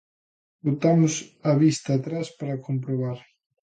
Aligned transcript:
Botamos 0.65 1.13
a 1.49 1.53
vista 1.63 1.89
atrás 1.93 2.27
para 2.39 2.61
comprobar. 2.67 3.19